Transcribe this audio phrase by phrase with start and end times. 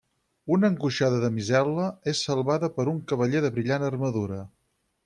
[0.53, 4.43] Una angoixada damisel·la és salvada per un cavaller de brillant armadura.